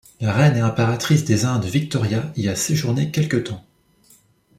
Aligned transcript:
La 0.19 0.33
reine 0.33 0.57
et 0.57 0.61
impératrice 0.61 1.25
des 1.25 1.45
Indes 1.45 1.65
Victoria 1.65 2.33
y 2.35 2.47
a 2.47 2.55
séjourné 2.55 3.11
quelque 3.11 3.37
temps. 3.37 3.63